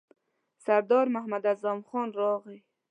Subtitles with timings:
[0.65, 2.57] سردار محمد اعظم خان ورغی.